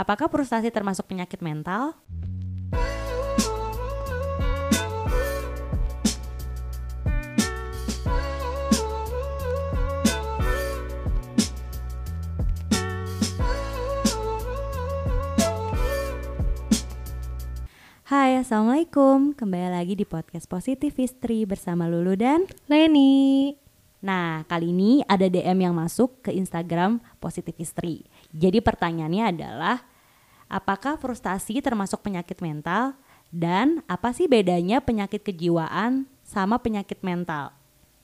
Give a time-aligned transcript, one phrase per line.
[0.00, 1.92] Apakah frustasi termasuk penyakit mental?
[18.08, 19.36] Hai, Assalamualaikum.
[19.36, 23.52] Kembali lagi di podcast Positif Istri bersama Lulu dan Leni.
[24.00, 28.08] Nah, kali ini ada DM yang masuk ke Instagram Positif Istri.
[28.32, 29.89] Jadi pertanyaannya adalah,
[30.50, 32.98] apakah frustasi termasuk penyakit mental?
[33.30, 37.54] Dan apa sih bedanya penyakit kejiwaan sama penyakit mental?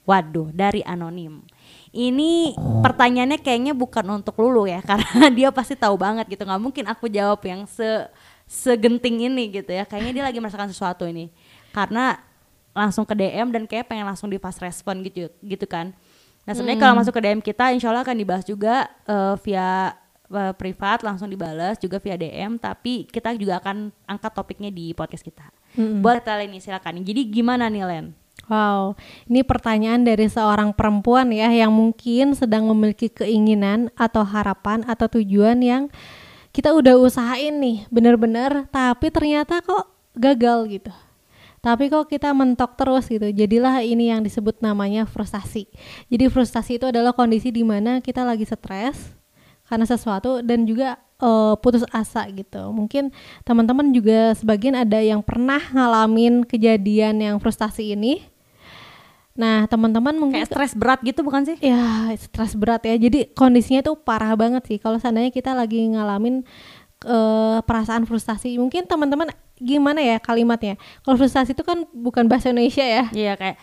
[0.06, 1.42] Waduh, dari anonim.
[1.90, 6.46] Ini pertanyaannya kayaknya bukan untuk Lulu ya, karena dia pasti tahu banget gitu.
[6.46, 8.06] Nggak mungkin aku jawab yang se
[8.46, 9.82] segenting ini gitu ya.
[9.82, 11.34] Kayaknya dia lagi merasakan sesuatu ini.
[11.74, 12.22] Karena
[12.70, 15.90] langsung ke DM dan kayak pengen langsung di fast respon gitu gitu kan.
[16.46, 19.96] Nah sebenarnya kalau masuk ke DM kita insya Allah akan dibahas juga eh, via
[20.30, 25.22] eh, privat langsung dibalas juga via DM tapi kita juga akan angkat topiknya di podcast
[25.22, 25.46] kita.
[25.76, 27.04] Buat kalian ini silakan.
[27.04, 28.06] Jadi gimana nih Len?
[28.46, 28.94] Wow,
[29.26, 35.58] ini pertanyaan dari seorang perempuan ya yang mungkin sedang memiliki keinginan atau harapan atau tujuan
[35.58, 35.90] yang
[36.54, 40.92] kita udah usahain nih bener-bener tapi ternyata kok gagal gitu.
[41.58, 43.26] Tapi kok kita mentok terus gitu.
[43.34, 45.66] Jadilah ini yang disebut namanya frustasi.
[46.06, 49.15] Jadi frustasi itu adalah kondisi di mana kita lagi stres
[49.66, 52.70] karena sesuatu dan juga eh, putus asa gitu.
[52.72, 53.10] Mungkin
[53.42, 58.22] teman-teman juga sebagian ada yang pernah ngalamin kejadian yang frustasi ini.
[59.36, 61.60] Nah, teman-teman mungkin Kayak stres berat gitu bukan sih?
[61.60, 62.96] ya stres berat ya.
[62.96, 64.78] Jadi kondisinya tuh parah banget sih.
[64.80, 66.40] Kalau seandainya kita lagi ngalamin
[67.04, 69.28] eh, perasaan frustasi, mungkin teman-teman
[69.60, 70.80] gimana ya kalimatnya?
[71.04, 73.04] Kalau frustasi itu kan bukan bahasa Indonesia ya.
[73.12, 73.56] Iya kayak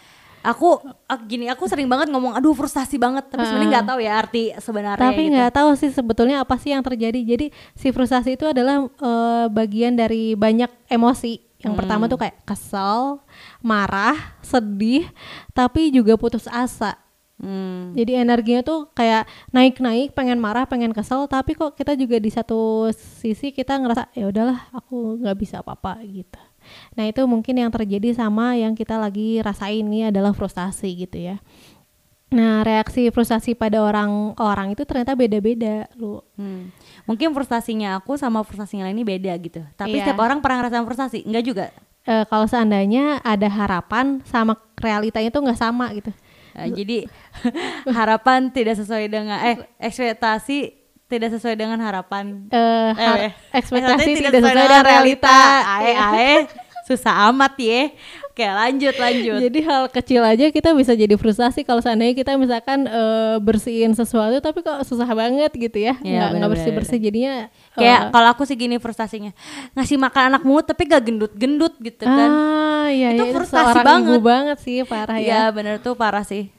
[0.43, 0.77] aku
[1.07, 4.43] ak- gini aku sering banget ngomong aduh frustasi banget tapi sebenarnya nggak tahu ya arti
[4.59, 5.33] sebenarnya Tapi gitu.
[5.33, 7.19] nggak tahu sih sebetulnya apa sih yang terjadi.
[7.23, 11.39] Jadi si frustasi itu adalah eh, bagian dari banyak emosi.
[11.63, 13.23] Yang pertama tuh kayak kesel,
[13.63, 15.07] marah, sedih,
[15.55, 16.99] tapi juga putus asa.
[17.39, 17.95] Hmm.
[17.95, 22.91] Jadi energinya tuh kayak naik-naik, pengen marah, pengen kesel, tapi kok kita juga di satu
[22.91, 26.39] sisi kita ngerasa ya udahlah aku nggak bisa apa-apa gitu.
[26.93, 31.37] Nah itu mungkin yang terjadi sama yang kita lagi rasain ini adalah frustasi gitu ya.
[32.29, 36.17] Nah reaksi frustasi pada orang-orang itu ternyata beda-beda lu.
[36.33, 36.73] Hmm.
[37.05, 39.61] Mungkin frustasinya aku sama frustasinya lain ini beda gitu.
[39.73, 40.09] Tapi Iya.
[40.09, 41.65] setiap orang pernah ngerasain frustasi, enggak juga.
[42.03, 46.09] Eh, kalau seandainya ada harapan sama realitanya tuh nggak sama gitu.
[46.53, 46.97] Eh, jadi
[47.97, 50.57] harapan tidak sesuai dengan eh ekspektasi
[51.05, 52.49] tidak sesuai dengan harapan.
[52.49, 55.37] Eh, har- eh, ekspektasi tidak sesuai dengan realita.
[55.79, 56.31] Ae ae
[56.83, 57.91] susah amat ya.
[58.27, 59.39] Oke, lanjut lanjut.
[59.39, 64.39] Jadi hal kecil aja kita bisa jadi frustasi kalau seandainya kita misalkan eh, bersihin sesuatu
[64.39, 65.93] tapi kok susah banget gitu ya.
[66.01, 66.49] Iya, nggak benar-benar.
[66.51, 67.33] bersih-bersih jadinya
[67.73, 69.31] Kayak kalau aku sih gini frustasinya
[69.73, 72.29] ngasih makan anak mulu tapi gak gendut-gendut gitu kan.
[72.29, 73.33] ah iya Itu iya,
[73.85, 74.21] banget.
[74.21, 75.53] banget sih parah Iya ya.
[75.53, 76.49] bener tuh parah sih.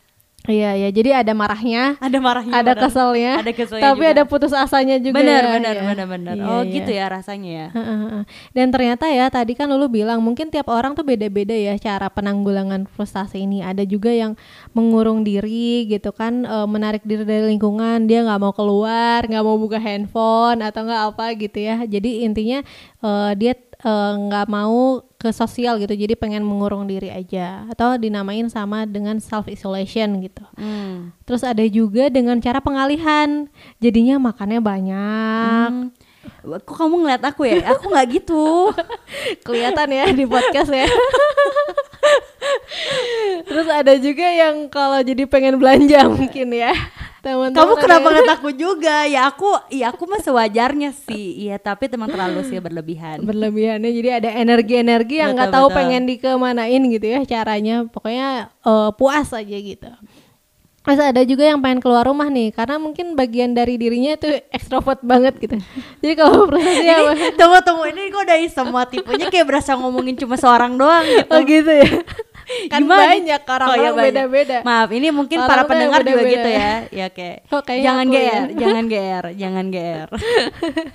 [0.44, 2.84] Iya iya jadi ada marahnya, Ada marahnya, ada bener.
[2.84, 4.12] keselnya, ada keselnya tapi juga.
[4.12, 5.16] ada putus asanya juga.
[5.16, 5.82] bener ya, bener ya.
[5.88, 6.34] bener bener.
[6.36, 6.74] Iya, oh iya.
[6.76, 7.68] gitu ya rasanya ya.
[7.72, 8.22] Heeh, heeh.
[8.52, 12.84] Dan ternyata ya tadi kan Lulu bilang mungkin tiap orang tuh beda-beda ya cara penanggulangan
[12.92, 13.64] frustasi ini.
[13.64, 14.36] Ada juga yang
[14.76, 19.56] mengurung diri gitu kan, eh, menarik diri dari lingkungan, dia nggak mau keluar, nggak mau
[19.56, 21.88] buka handphone atau nggak apa gitu ya.
[21.88, 22.60] Jadi intinya
[23.00, 28.44] eh, dia eh, nggak mau ke sosial gitu, jadi pengen mengurung diri aja atau dinamain
[28.52, 30.44] sama dengan self isolation gitu.
[30.56, 31.16] Hmm.
[31.24, 33.48] Terus ada juga dengan cara pengalihan,
[33.80, 35.70] jadinya makannya banyak.
[35.72, 35.92] Hmm.
[36.44, 37.64] Kok kamu ngeliat aku ya?
[37.72, 38.72] Aku nggak gitu.
[39.44, 40.88] kelihatan ya di podcast ya.
[43.48, 46.72] Terus ada juga yang kalau jadi pengen belanja mungkin ya.
[47.24, 49.08] Teman-teman Kamu kenapa ngeliat aku juga?
[49.08, 51.48] Ya aku, ya aku mah sewajarnya sih.
[51.48, 53.24] Iya, tapi teman terlalu sih berlebihan.
[53.24, 55.76] berlebihannya jadi ada energi-energi yang nggak tahu betul.
[55.80, 59.88] pengen dikemanain gitu ya caranya pokoknya eh, puas aja gitu
[60.84, 65.00] Terus ada juga yang pengen keluar rumah nih karena mungkin bagian dari dirinya itu ekstrovert
[65.00, 65.56] banget gitu
[66.04, 70.36] jadi kalau frustasi apa tunggu tunggu ini kok dari semua tipenya kayak berasa ngomongin cuma
[70.36, 71.32] seorang doang gitu.
[71.32, 71.88] oh gitu ya
[72.66, 73.02] kan Gimana?
[73.08, 73.92] banyak orang Oh, banyak.
[74.00, 76.32] beda-beda Maaf, ini mungkin Orang para pendengar juga beda-beda.
[76.32, 76.72] gitu ya.
[76.90, 78.22] Ya kayak Oh, jangan aku ya.
[78.24, 80.08] GR, jangan GR, jangan GR.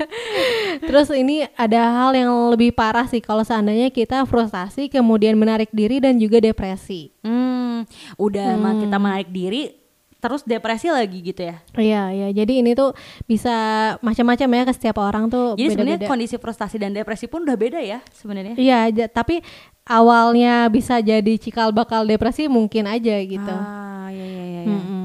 [0.84, 5.98] Terus ini ada hal yang lebih parah sih kalau seandainya kita frustasi kemudian menarik diri
[5.98, 7.12] dan juga depresi.
[7.22, 7.84] Hmm,
[8.16, 9.72] udah mah kita menarik diri
[10.20, 11.56] terus depresi lagi gitu ya.
[11.80, 12.28] Iya, iya.
[12.36, 12.92] Jadi ini tuh
[13.24, 13.56] bisa
[14.04, 17.80] macam-macam ya ke setiap orang tuh Jadi sebenarnya kondisi frustasi dan depresi pun udah beda
[17.80, 18.60] ya sebenarnya.
[18.60, 19.40] Iya, tapi
[19.88, 23.50] awalnya bisa jadi cikal bakal depresi mungkin aja gitu.
[23.56, 24.62] Ah, iya iya iya.
[24.68, 24.76] iya.
[24.76, 25.00] Mm-mm.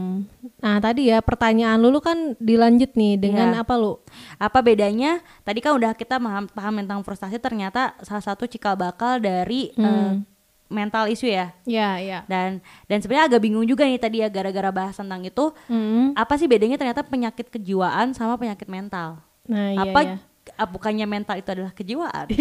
[0.60, 3.62] Nah tadi ya pertanyaan lu, lu kan dilanjut nih dengan Iya.
[3.62, 4.00] apa lu?
[4.40, 5.20] Apa bedanya?
[5.44, 10.20] Tadi kan udah kita paham, paham tentang frustasi ternyata salah satu cikal bakal dari eh,
[10.66, 11.52] mental isu ya.
[11.64, 12.22] Ya ya.
[12.24, 15.52] Dan dan sebenarnya agak bingung juga nih tadi ya gara-gara bahas tentang itu.
[15.66, 16.12] Hmm.
[16.12, 19.20] Apa sih bedanya ternyata penyakit kejiwaan sama penyakit mental?
[19.44, 20.16] Nah iya apa ya.
[20.56, 22.26] ah, bukannya mental itu adalah kejiwaan?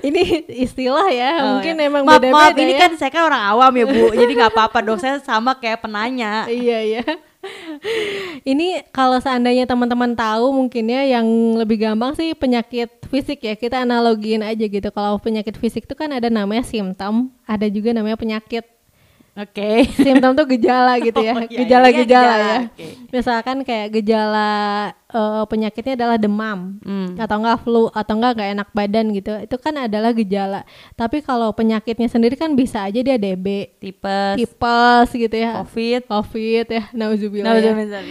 [0.00, 1.86] Ini istilah ya, Oh, mungkin ya.
[1.86, 2.80] emang maaf, beda-beda maaf, ini ya.
[2.80, 4.98] kan saya kan orang awam ya bu, jadi nggak apa-apa dong.
[4.98, 6.46] Saya sama kayak penanya.
[6.48, 7.02] iya iya.
[8.52, 13.82] Ini kalau seandainya teman-teman tahu mungkin ya yang lebih gampang sih penyakit fisik ya kita
[13.82, 14.88] analogiin aja gitu.
[14.90, 18.77] Kalau penyakit fisik itu kan ada namanya simptom, ada juga namanya penyakit.
[19.38, 19.86] Oke.
[19.94, 22.02] Simptom tuh gejala gitu ya, Oh, iya, gejala-gejala iya, ya.
[22.02, 22.50] gejala.
[22.66, 22.86] Oke.
[23.08, 24.48] Misalkan kayak gejala
[25.08, 27.14] eh, penyakitnya adalah demam Hmm.
[27.14, 29.32] atau enggak flu atau enggak nggak enak badan gitu.
[29.38, 30.66] Itu kan adalah gejala.
[30.92, 35.62] Tapi kalau penyakitnya sendiri kan bisa aja dia DB, Tipes, tipes gitu ya.
[35.62, 36.10] covid.
[36.10, 37.48] Covid ya, nauzubillah.
[37.48, 37.72] Nah, ya.
[37.72, 38.02] udah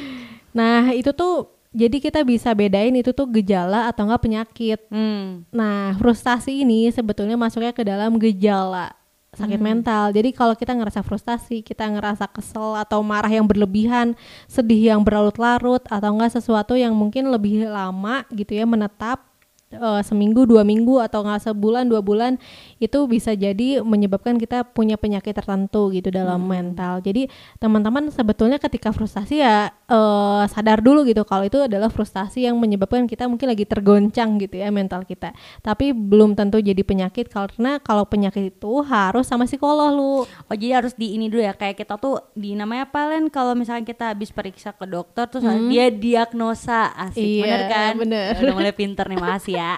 [0.56, 4.80] Nah, itu tuh jadi kita bisa bedain itu tuh gejala atau enggak penyakit.
[4.90, 5.46] Hmm.
[5.54, 8.97] Nah, frustasi ini sebetulnya masuknya ke dalam gejala
[9.38, 10.10] sakit mental.
[10.10, 14.18] Jadi kalau kita ngerasa frustasi, kita ngerasa kesel atau marah yang berlebihan,
[14.50, 19.27] sedih yang berlarut-larut atau enggak sesuatu yang mungkin lebih lama gitu ya menetap
[19.70, 22.40] eh, seminggu dua minggu atau enggak sebulan dua bulan
[22.78, 27.02] itu bisa jadi menyebabkan kita punya penyakit tertentu gitu dalam mental.
[27.02, 27.28] Jadi
[27.58, 33.06] teman-teman sebetulnya ketika frustasi ya eh, sadar dulu gitu kalau itu adalah frustasi yang menyebabkan
[33.06, 35.34] kita mungkin lagi tergoncang gitu ya mental kita.
[35.60, 40.16] Tapi belum tentu jadi penyakit karena kalau penyakit itu harus sama psikolog lu.
[40.24, 43.52] Oh jadi harus di ini dulu ya kayak kita tuh di namanya apa Len kalau
[43.54, 47.92] misalnya kita habis periksa ke dokter terus dia diagnosa asik Iya, bener kan?
[47.98, 48.32] bener.
[48.40, 49.74] Udah mulai pinter nih makasih ya.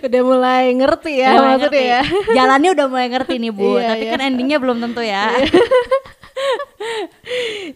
[0.00, 1.82] Udah mulai ngerti ya Udah maksudnya ngerti.
[1.92, 2.02] ya.
[2.32, 4.12] Jalannya udah mulai ngerti nih bu, Iya, tapi iya.
[4.16, 5.24] kan endingnya belum tentu ya.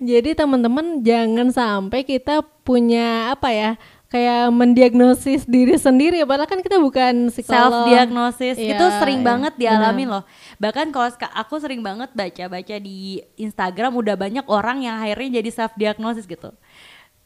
[0.00, 3.70] Jadi teman-teman jangan sampai kita punya apa ya
[4.08, 7.86] kayak mendiagnosis diri sendiri padahal kan kita bukan Self psikolog.
[7.92, 10.24] diagnosis Iya, itu sering iya, banget dialami loh.
[10.56, 15.76] Bahkan kalau aku sering banget baca-baca di Instagram udah banyak orang yang akhirnya jadi self
[15.76, 16.56] diagnosis gitu.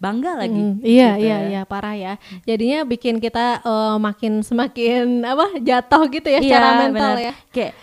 [0.02, 0.58] Bangga lagi.
[0.58, 1.38] Mm, iya gitu iya ya.
[1.46, 2.12] iya parah ya.
[2.42, 7.26] Jadinya bikin kita eh, makin semakin apa jatuh gitu ya secara mental bener.
[7.30, 7.34] ya.
[7.48, 7.74] Kayak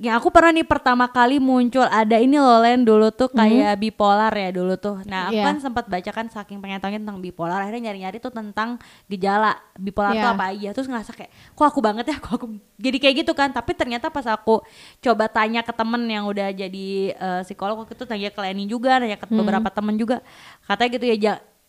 [0.00, 4.32] yang aku pernah nih pertama kali muncul ada ini loh Len dulu tuh kayak bipolar
[4.32, 5.04] ya dulu tuh.
[5.04, 5.44] Nah aku Iya.
[5.44, 10.16] kan sempat baca kan saking pengen tahunya tentang bipolar akhirnya nyari-nyari tuh tentang gejala bipolar
[10.16, 10.32] tuh Iya.
[10.32, 12.48] apa aja terus ngerasa kayak kok aku banget ya kok aku
[12.80, 14.64] jadi kayak gitu kan tapi ternyata pas aku
[15.04, 19.04] coba tanya ke temen yang udah jadi eh, psikolog waktu itu tanya ke Leni juga
[19.04, 20.24] nanya ke beberapa temen juga
[20.64, 21.16] katanya gitu ya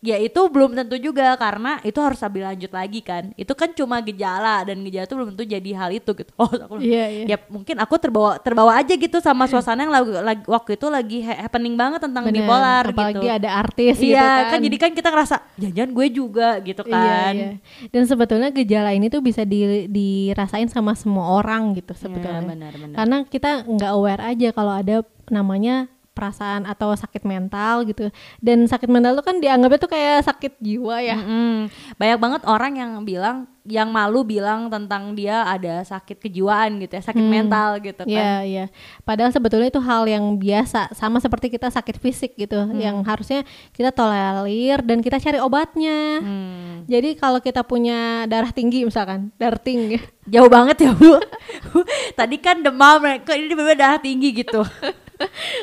[0.02, 3.98] ya itu belum tentu juga karena itu harus sambil lanjut lagi kan itu kan cuma
[3.98, 7.24] gejala dan gejala itu belum tentu jadi hal itu gitu oh aku Iya, iya.
[7.24, 11.18] ya mungkin aku terbawa terbawa aja gitu sama suasana yang lagi, lagi- waktu itu lagi
[11.22, 14.50] ha- happening banget tentang Bener, bipolar apalagi gitu ada artis gitu iya kan.
[14.50, 17.50] kan jadi kan kita ngerasa jangan gue juga gitu kan Iya, iya.
[17.88, 22.42] Dan sebetulnya gejala ini tuh bisa di- dirasain sama semua orang gitu sebetulnya.
[22.42, 22.96] Iya, benar, benar.
[22.96, 24.96] Karena kita nggak aware aja kalau ada
[25.28, 28.12] namanya perasaan atau sakit mental gitu.
[28.38, 31.16] Dan sakit mental tuh kan dianggapnya tuh kayak sakit jiwa ya.
[31.16, 31.72] Mm-mm.
[31.96, 37.02] banyak banget orang yang bilang yang malu bilang tentang dia ada sakit kejiwaan gitu ya
[37.06, 38.64] sakit mental gitu kan Iya, iya.
[39.06, 42.74] Padahal sebetulnya itu hal yang biasa, sama seperti kita sakit fisik gitu, Hmm.
[42.74, 46.18] yang harusnya kita tolerir dan kita cari obatnya.
[46.18, 46.82] Hmm.
[46.90, 51.18] Jadi kalau kita punya darah tinggi misalkan, darah tinggi, jauh banget ya bu
[52.18, 54.62] tadi kan demam kok ini tiba-tiba darah tinggi gitu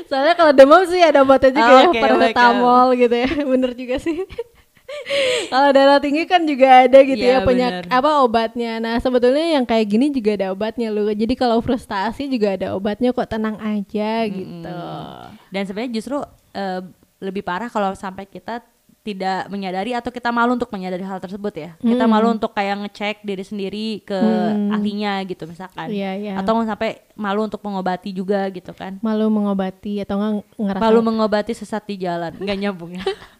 [0.05, 3.95] soalnya kalau demam sih ada obatnya juga Oh, ya, oke, paracetamol gitu ya, bener juga
[3.97, 4.17] sih.
[5.47, 7.93] kalau darah tinggi kan juga ada gitu Iya, ya penyak bener.
[7.93, 8.71] apa obatnya.
[8.77, 11.07] Nah sebetulnya yang kayak gini juga ada obatnya loh.
[11.07, 14.65] Jadi kalau frustasi juga ada obatnya kok tenang aja gitu.
[15.47, 16.17] dan sebenarnya justru
[16.51, 16.81] eh,
[17.19, 18.65] lebih parah kalau sampai kita
[18.99, 21.71] tidak menyadari atau kita malu untuk menyadari hal tersebut ya?
[21.79, 22.11] Kita Hmm.
[22.11, 24.19] malu untuk kayak ngecek diri sendiri ke
[24.69, 25.87] ahlinya gitu misalkan.
[25.89, 26.33] Iya, iya.
[26.37, 28.99] atau sampai malu untuk mengobati juga gitu kan?
[28.99, 33.03] Malu mengobati atau enggak ngerasa malu mengobati sesat di jalan nggak nyambung ya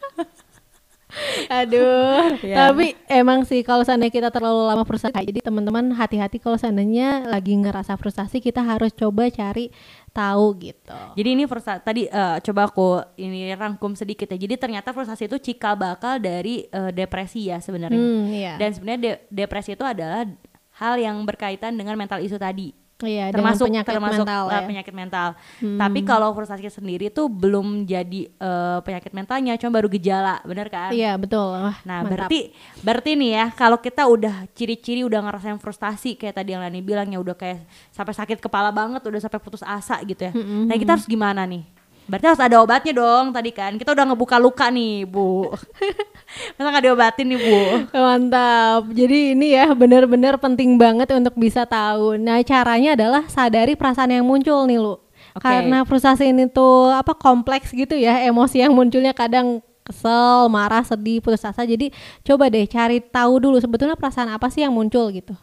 [1.50, 2.70] Aduh, Ya.
[2.70, 7.58] tapi emang sih kalau seandainya kita terlalu lama frustasi, jadi teman-teman hati-hati kalau seandainya lagi
[7.58, 9.74] ngerasa frustasi, kita harus coba cari
[10.10, 10.94] tahu gitu.
[11.16, 14.38] Jadi ini frustasi tadi eh, coba aku ini rangkum sedikit ya.
[14.38, 17.98] Jadi ternyata frustasi itu cikal bakal dari eh, depresi ya sebenarnya.
[17.98, 18.54] Hmm, iya.
[18.58, 20.30] Dan sebenarnya de- depresi itu adalah
[20.78, 22.72] hal yang berkaitan dengan mental isu tadi.
[23.00, 24.60] Iya, termasuk penyakit termasuk mental eh, ya.
[24.60, 24.68] Hmm.
[24.68, 25.30] penyakit mental.
[25.60, 30.92] Tapi kalau frustasi sendiri tuh belum jadi eh, penyakit mentalnya, cuma baru gejala, bener kan?
[30.92, 31.64] Iya, betul.
[31.64, 32.28] Wah, Nah, mantap.
[32.28, 32.52] berarti
[32.84, 37.08] berarti nih ya, kalau kita udah ciri-ciri udah ngerasain frustasi kayak tadi yang Lani bilang
[37.08, 37.64] ya udah kayak
[37.96, 40.36] sampai sakit kepala banget, udah sampai putus asa gitu ya.
[40.36, 41.79] Nah, kita harus gimana nih?
[42.10, 43.78] Berarti harus ada obatnya dong tadi kan.
[43.78, 45.54] Kita udah ngebuka luka nih, Bu.
[46.58, 47.60] Masa nggak diobatin nih, Bu?
[47.94, 48.90] Mantap.
[48.90, 52.18] Jadi ini ya benar-benar penting banget untuk bisa tahu.
[52.18, 54.98] Nah, caranya adalah sadari perasaan yang muncul nih, Lu.
[55.38, 55.46] Oke.
[55.46, 61.22] Karena frustasi ini tuh apa kompleks gitu ya, emosi yang munculnya kadang kesel, marah, sedih,
[61.22, 61.62] putus asa.
[61.62, 61.94] Jadi
[62.26, 65.38] coba deh cari tahu dulu sebetulnya perasaan apa sih yang muncul gitu.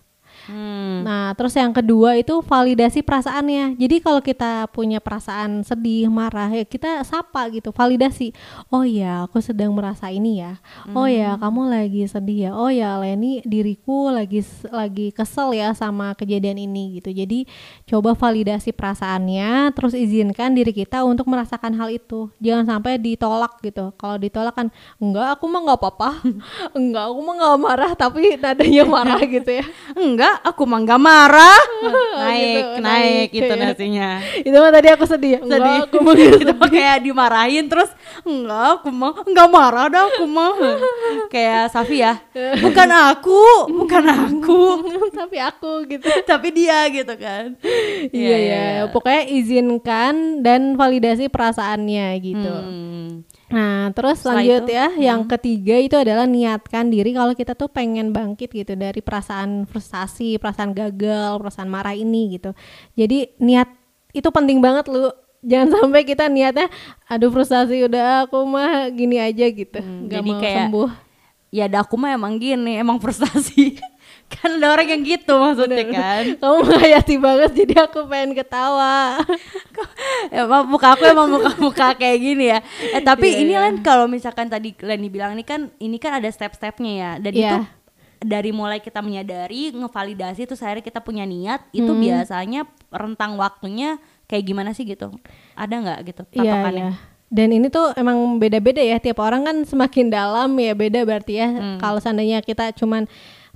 [0.46, 1.02] Hmm.
[1.02, 3.74] Nah, terus yang kedua itu validasi perasaannya.
[3.74, 8.30] Jadi kalau kita punya perasaan sedih, marah, ya kita sapa gitu, validasi.
[8.70, 10.58] Oh ya, aku sedang merasa ini ya.
[10.94, 12.50] Oh ya, kamu lagi sedih ya.
[12.54, 17.10] Oh ya, Leni, diriku lagi lagi kesel ya sama kejadian ini gitu.
[17.10, 17.44] Jadi
[17.90, 22.30] coba validasi perasaannya, terus izinkan diri kita untuk merasakan hal itu.
[22.38, 23.90] Jangan sampai ditolak gitu.
[23.98, 24.70] Kalau ditolak kan,
[25.02, 26.10] enggak, aku mah nggak apa-apa.
[26.78, 29.66] enggak, aku mah nggak marah, tapi nadanya marah gitu ya.
[29.98, 31.60] Enggak, aku mah nggak marah.
[32.16, 33.56] naik, Gitu, naik, naik, itu ya.
[33.56, 34.10] nasinya.
[34.40, 35.36] itu mah tadi aku sedih.
[35.40, 35.78] Enggak, Sedih.
[35.84, 37.90] aku mah nggak Itu mah kayak dimarahin terus
[38.22, 40.52] enggak aku mah enggak marah dah aku mah.
[41.34, 42.18] kayak Safi ya.
[42.58, 44.60] Bukan aku, bukan aku,
[45.12, 46.06] tapi aku gitu.
[46.24, 47.54] tapi dia gitu kan.
[48.10, 52.52] Iya ya, pokoknya izinkan dan validasi perasaannya gitu.
[52.52, 53.10] Hmm.
[53.46, 57.70] Nah, terus Setelah lanjut itu, ya, yang ketiga itu adalah niatkan diri kalau kita tuh
[57.70, 62.50] pengen bangkit gitu dari perasaan frustasi, perasaan gagal, perasaan marah ini gitu.
[62.92, 63.70] Jadi niat
[64.10, 65.14] itu penting banget lu.
[65.46, 66.66] Jangan sampai kita niatnya
[67.06, 69.78] aduh frustasi udah aku mah gini aja gitu.
[69.78, 70.90] Hmm, nggak jadi mau kayak- sembuh.
[71.54, 73.78] Ya ada aku mah emang gini, emang frustasi.
[74.26, 76.23] Kan ada orang yang gitu maksudnya kan.
[76.37, 79.23] Kamu menghayati banget jadi aku pengen ketawa.
[80.35, 82.59] emang muka aku emang muka-muka kayak gini ya.
[82.92, 83.61] Eh tapi Iya, ini iya.
[83.71, 87.11] kan kalau misalkan tadi Leni bilang ini kan ini kan ada step-stepnya ya.
[87.18, 87.40] Dan Iya.
[87.40, 87.56] itu
[88.16, 92.00] dari mulai kita menyadari, ngevalidasi terus akhirnya kita punya niat, itu Hmm.
[92.00, 95.12] biasanya rentang waktunya kayak gimana sih gitu?
[95.54, 96.88] Ada nggak gitu Iya, patokannya?
[96.90, 97.14] iya.
[97.26, 101.49] Dan ini tuh emang beda-beda ya tiap orang kan semakin dalam ya beda berarti ya.
[101.50, 101.78] Hmm.
[101.78, 103.04] Kalau seandainya kita cuman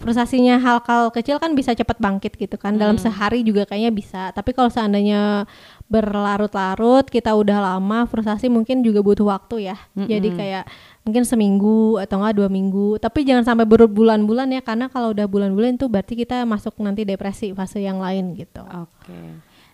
[0.01, 2.75] frustasinya hal-hal kecil kan bisa cepat bangkit gitu kan.
[2.75, 3.05] Dalam Hmm.
[3.05, 4.23] sehari juga kayaknya bisa.
[4.33, 5.45] Tapi kalau seandainya
[5.87, 9.77] berlarut-larut kita udah lama frustasi mungkin juga butuh waktu ya.
[9.95, 10.65] Jadi kayak
[11.05, 12.97] mungkin seminggu atau enggak dua minggu.
[12.97, 17.53] Tapi jangan sampai berbulan-bulan ya karena kalau udah bulan-bulan itu berarti kita masuk nanti depresi
[17.53, 18.65] fase yang lain gitu.
[18.65, 19.21] Oke.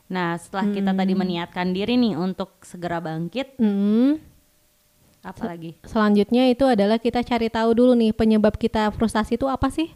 [0.07, 1.21] Nah, setelah kita tadi Hmm.
[1.23, 4.23] meniatkan diri nih untuk segera bangkit, Hmm.
[5.27, 5.75] Apa lagi?
[5.83, 9.91] Selanjutnya itu adalah kita cari tahu dulu nih penyebab kita frustasi itu apa sih?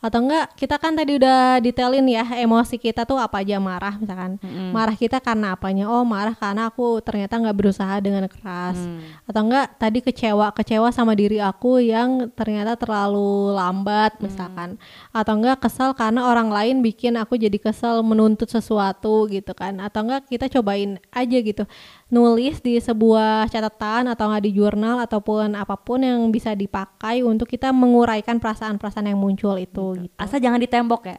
[0.00, 4.40] Atau enggak kita kan tadi udah detailin ya emosi kita tuh apa aja marah misalkan.
[4.72, 5.92] Marah kita karena apanya?
[5.92, 8.80] Oh, marah karena aku ternyata nggak berusaha dengan keras.
[8.80, 9.04] Hmm.
[9.28, 14.80] Atau enggak tadi kecewa, kecewa sama diri aku yang ternyata terlalu lambat misalkan.
[15.12, 19.84] Atau enggak kesel karena orang lain bikin aku jadi kesel menuntut sesuatu gitu kan.
[19.84, 21.68] Atau enggak kita cobain aja gitu
[22.10, 27.46] nulis di sebuah catatan atau nggak di jurnal ataupun apa pun yang bisa dipakai untuk
[27.46, 30.14] kita menguraikan perasaan-perasaan yang muncul itu gitu.
[30.18, 31.18] Asal jangan di tembok ya.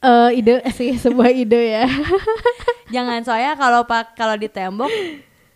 [0.00, 1.84] Eh, ide sih sebuah ide ya.
[2.94, 4.90] Jangan soalnya kalau pak kalau di tembok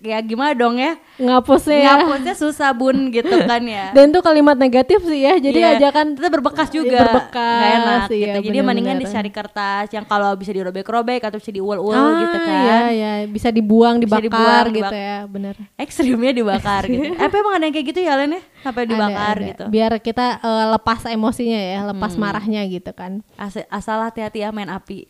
[0.06, 0.94] ya gimana dong ya?
[1.16, 1.92] Ngapusnya ya.
[1.98, 3.90] Ngapusnya susah bun gitu kan ya.
[3.96, 5.34] Dan itu kalimat negatif sih ya.
[5.36, 6.98] Jadi Iya, ajakan itu berbekas juga.
[7.00, 8.38] Berbekas, Nggak enak iya, gitu.
[8.44, 9.10] Jadi mendingan benar-benar.
[9.10, 12.54] dicari kertas yang kalau bisa dirobek-robek atau bisa diul-ul ah, gitu kan.
[12.60, 15.54] Iya, iya, bisa dibuang, Bisa dibakar dibuang, gitu dibak- ya, bener.
[15.76, 17.08] Ekstrimnya dibakar gitu.
[17.24, 18.42] Apa emang ada yang kayak gitu ya Len ya?
[18.60, 19.48] Sampai dibakar Ada, ada.
[19.48, 19.64] gitu.
[19.68, 22.20] Biar kita eh, lepas emosinya ya, lepas Hmm.
[22.20, 23.22] marahnya gitu kan.
[23.34, 25.08] As- asal hati-hati ya main api.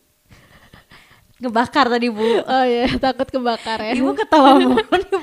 [1.35, 2.23] Ngebakar tadi Bu.
[2.47, 3.91] Oh iya, takut kebakar ya.
[3.99, 5.19] Ibu ketawa mulu nih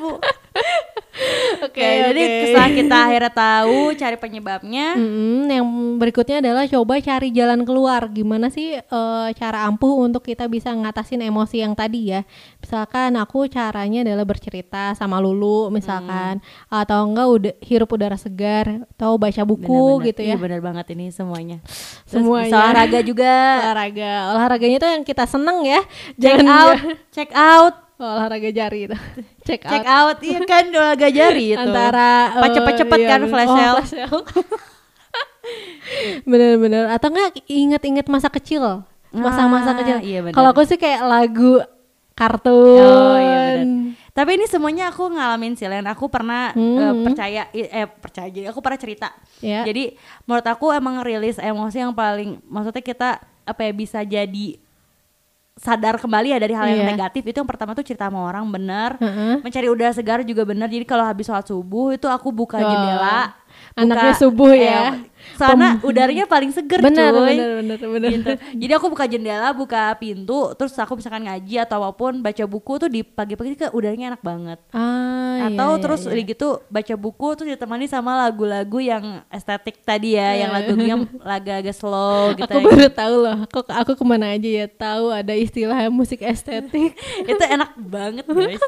[1.62, 2.38] Oke, Oke, jadi oke.
[2.48, 8.10] setelah kita akhirnya tahu cari penyebabnya, Mm-mm, yang berikutnya adalah coba cari jalan keluar.
[8.10, 12.26] Gimana sih eh, cara ampuh untuk kita bisa ngatasin emosi yang tadi ya?
[12.58, 19.14] Misalkan aku caranya adalah bercerita sama Lulu misalkan atau enggak udah hirup udara segar atau
[19.14, 20.06] baca buku Benar-benar.
[20.10, 20.28] gitu ya.
[20.32, 21.58] Iya benar banget ini semuanya.
[22.06, 22.52] Terus Semuanya.
[22.58, 23.34] olahraga juga.
[23.62, 24.12] Olahraga.
[24.34, 25.80] Olahraganya tuh yang kita seneng ya.
[26.16, 26.78] Check Jangan out,
[27.10, 28.96] check out, olahraga jari itu.
[29.46, 30.14] Check, check out.
[30.14, 30.18] out.
[30.20, 31.60] Iya kan olahraga jari itu.
[31.62, 33.30] Antara Pas eh, cepet-cepet iya, kan bener.
[33.30, 33.74] flash Oh, sale.
[33.78, 34.20] flash sale.
[36.24, 40.32] Bener-bener atau enggak inget-inget masa kecil masa-masa Ah, kecil iya bener.
[40.32, 41.60] kalau aku sih kayak lagu
[42.14, 43.92] kartun Oh iya benar.
[44.12, 45.84] Tapi ini semuanya aku ngalamin sih Len.
[45.86, 46.76] Aku pernah Hmm.
[46.76, 49.08] eh, percaya eh percaya jadi aku pernah cerita.
[49.40, 49.64] Ya.
[49.64, 53.10] Jadi menurut aku emang rilis emosi yang paling maksudnya kita
[53.42, 54.60] apa ya bisa jadi
[55.54, 56.90] sadar kembali ya dari hal yang Iya.
[56.90, 59.34] negatif itu yang pertama tuh cerita sama orang bener Heeh.
[59.38, 63.18] mencari udara segar juga bener jadi kalau habis sholat subuh itu aku buka Wah, jendela
[63.74, 64.64] anaknya buka- subuh eh,
[65.34, 65.48] ya.
[65.48, 68.30] sana udaranya paling seger benar, cuy benar benar benar gitu.
[68.62, 72.72] Jadi aku buka jendela, buka pintu, terus aku misalkan ngaji atau apa pun baca buku
[72.82, 74.58] tuh di pagi-pagi ke udaranya enak banget.
[74.74, 76.10] ah, atau iya, iya, terus iya.
[76.12, 81.76] udah gitu baca buku terus ditemani sama lagu-lagu yang estetik tadi ya, yang lagunya agak-agak
[81.76, 82.50] slow gitu.
[82.50, 86.96] aku baru tahu loh kok aku ke mana aja ya tahu ada istilah musik estetik
[87.32, 88.62] Itu enak banget guys.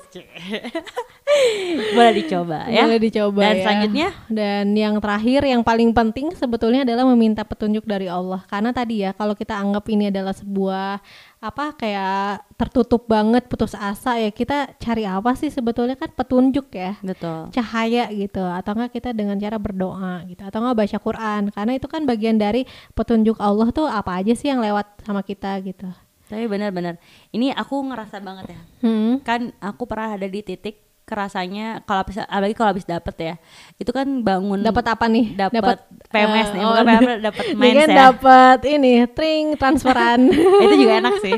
[1.96, 2.86] Boleh dicoba ya.
[2.86, 3.62] boleh dicoba Dan ya.
[3.64, 8.46] selanjutnya dan yang terakhir yang paling penting sebetulnya adalah meminta petunjuk dari Allah.
[8.46, 11.02] Karena tadi ya kalau kita anggap ini adalah sebuah
[11.42, 15.98] apa kayak tertutup banget putus asa ya kita cari apa sih sebetulnya?
[15.98, 16.94] Kan petunjuk ya.
[17.02, 17.50] Betul.
[17.50, 18.46] cahaya gitu.
[18.46, 20.46] Atau enggak kita dengan cara berdoa gitu.
[20.46, 21.42] Atau enggak baca Quran.
[21.50, 22.62] Karena itu kan bagian dari
[22.94, 25.90] petunjuk Allah tuh apa aja sih yang lewat sama kita gitu.
[26.30, 27.02] Tapi benar-benar.
[27.34, 28.60] Ini aku ngerasa banget ya.
[28.86, 29.26] hmm.
[29.26, 33.34] Kan aku pernah ada di titik kerasanya kalau habis apalagi kalau habis dapet ya.
[33.76, 37.88] Itu kan bangun dapat apa nih dapat PMS nih, eh, bukan oh, PMS, dapat kan
[37.88, 37.96] ya.
[38.08, 40.20] dapat ini tring transferan
[40.64, 41.34] itu juga enak sih.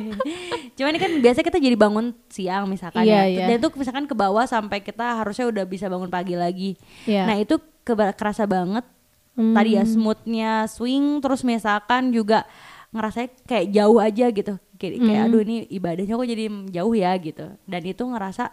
[0.79, 3.25] Cuman ini kan biasa kita jadi bangun siang misalkan Iya, ya.
[3.27, 3.47] iya.
[3.51, 6.79] Dan itu misalkan ke bawah sampai kita harusnya udah bisa bangun pagi lagi.
[7.09, 7.27] Iya.
[7.27, 8.87] Nah, itu kerasa banget
[9.37, 9.53] Hmm.
[9.53, 12.49] tadi ya smoothnya swing terus misalkan juga
[12.89, 14.57] ngerasa kayak jauh aja gitu.
[14.81, 15.29] Kayak, kayak Hmm.
[15.29, 17.47] aduh ini ibadahnya kok jadi jauh ya gitu.
[17.69, 18.49] Dan itu ngerasa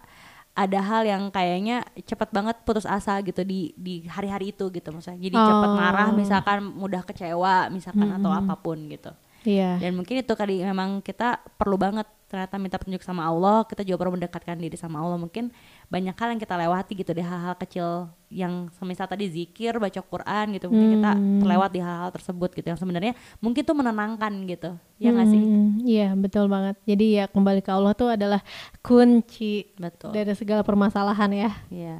[0.53, 5.17] ada hal yang kayaknya cepet banget putus asa gitu di di hari-hari itu gitu maksudnya.
[5.17, 5.77] Jadi cepet Oh.
[5.77, 9.10] marah misalkan mudah kecewa misalkan atau apa pun gitu.
[9.43, 13.86] iya Dan mungkin itu kali memang kita perlu banget ternyata minta petunjuk sama Allah, kita
[13.86, 15.22] juga perlu mendekatkan diri sama Allah.
[15.22, 15.54] Mungkin
[15.86, 20.58] banyak hal yang kita lewati gitu deh hal-hal kecil yang semisal tadi zikir, baca Quran
[20.58, 20.74] gitu.
[20.74, 21.12] Mungkin kita
[21.46, 24.74] terlewat di hal-hal tersebut gitu yang sebenarnya mungkin tuh menenangkan gitu.
[24.98, 25.42] Ya nggak sih?
[25.46, 26.82] Hmm, Iya betul banget.
[26.90, 28.42] Jadi ya kembali ke Allah tuh adalah
[28.82, 30.18] kunci Betul.
[30.18, 31.52] dari segala permasalahan ya.
[31.70, 31.96] Iya.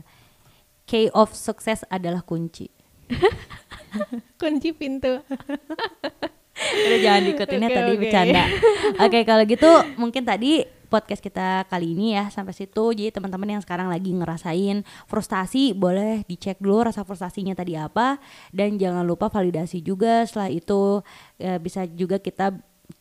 [0.90, 2.74] Key of success adalah kunci.
[4.42, 5.22] Kunci pintu.
[6.56, 8.00] Udah jangan diikutinnya Oke, tadi oke.
[8.00, 8.44] bercanda.
[9.02, 10.52] Oke, kalau gitu mungkin tadi
[10.86, 12.94] podcast kita kali ini ya sampai situ.
[12.94, 18.22] Jadi teman-teman yang sekarang lagi ngerasain frustasi boleh dicek dulu rasa frustasinya tadi apa
[18.54, 20.22] dan jangan lupa validasi juga.
[20.24, 21.02] Setelah itu
[21.38, 22.54] eh, bisa juga kita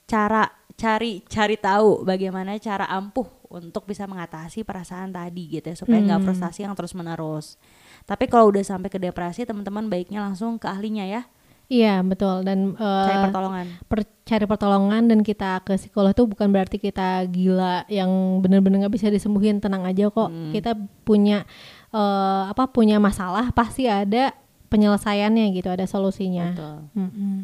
[0.08, 6.00] cara cari cari tahu bagaimana cara ampuh untuk bisa mengatasi perasaan tadi gitu ya supaya
[6.00, 6.26] nggak Hmm.
[6.26, 7.60] frustasi yang terus menerus.
[8.08, 11.28] Tapi kalau udah sampai ke depresi teman-teman baiknya langsung ke ahlinya ya
[11.66, 13.66] Iya betul dan eh, cari pertolongan.
[13.84, 18.94] per- cari pertolongan dan kita ke psikolog itu bukan berarti kita gila yang bener-bener nggak
[18.94, 20.50] bisa disembuhin tenang aja kok Hmm.
[20.50, 21.42] kita punya
[21.88, 24.32] eh, apa punya masalah pasti ada
[24.68, 26.76] penyelesaiannya gitu ada solusinya Betul.
[26.94, 27.36] Mm-mm.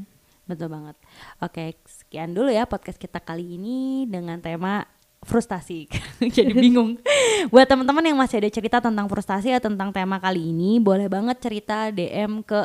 [0.45, 0.97] Betul banget.
[1.39, 4.81] Oke, sekian dulu ya podcast kita kali ini dengan tema
[5.21, 5.85] frustasi.
[6.31, 6.97] Jadi bingung.
[7.53, 11.37] Buat teman-teman yang masih ada cerita tentang frustasi ya tentang tema kali ini, boleh banget
[11.39, 12.65] cerita DM ke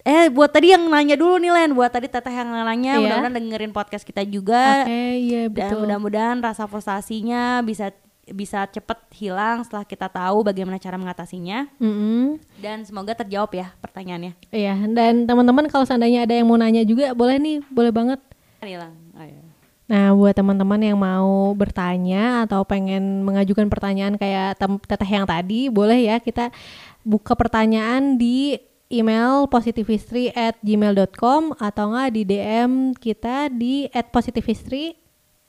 [0.00, 3.00] eh buat tadi yang nanya dulu nih Len, buat tadi teteh yang nanya, Iya.
[3.00, 7.92] mudah-mudahan dengerin podcast kita juga oke iya dan betul mudah-mudahan rasa frustasinya bisa
[8.30, 12.38] bisa cepet hilang setelah kita tahu bagaimana cara mengatasinya Mm-mm.
[12.62, 14.38] dan semoga terjawab ya pertanyaannya.
[14.48, 18.20] Iya, dan teman-teman kalau seandainya ada yang mau nanya juga boleh nih, boleh banget.
[18.62, 18.94] Hilang.
[19.18, 19.42] Oh, iya.
[19.90, 24.54] Nah, buat teman-teman yang mau bertanya atau pengen mengajukan pertanyaan kayak
[24.86, 26.54] teteh yang tadi, boleh ya kita
[27.02, 28.54] buka pertanyaan di
[28.90, 34.98] email positivistry at gmail.com atau nggak di DM kita di at positivistry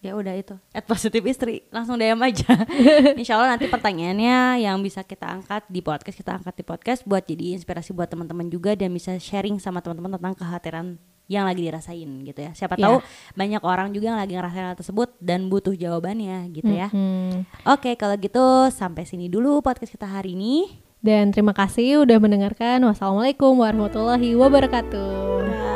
[0.01, 0.57] Ya udah itu.
[0.73, 2.57] At positif istri langsung DM aja.
[3.21, 7.21] Insya Allah nanti pertanyaannya yang bisa kita angkat di podcast kita angkat di podcast buat
[7.21, 10.97] jadi inspirasi buat teman-teman juga dan bisa sharing sama teman-teman tentang kekhawatiran
[11.29, 12.49] yang lagi dirasain gitu ya.
[12.57, 12.89] Siapa Ya.
[12.89, 12.97] tahu
[13.37, 16.89] banyak orang juga yang lagi ngerasain hal tersebut dan butuh jawabannya gitu ya.
[16.89, 17.45] Hmm.
[17.69, 20.81] Oke kalau gitu sampai sini dulu podcast kita hari ini.
[21.01, 22.85] Dan terima kasih udah mendengarkan.
[22.85, 25.70] Wassalamualaikum warahmatullahi wabarakatuh.